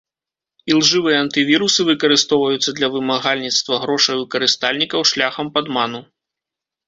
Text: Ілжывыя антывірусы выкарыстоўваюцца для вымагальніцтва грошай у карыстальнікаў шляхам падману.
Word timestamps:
Ілжывыя 0.75 1.17
антывірусы 1.25 1.81
выкарыстоўваюцца 1.89 2.69
для 2.79 2.87
вымагальніцтва 2.95 3.75
грошай 3.83 4.15
у 4.23 4.25
карыстальнікаў 4.37 5.05
шляхам 5.13 5.47
падману. 5.59 6.01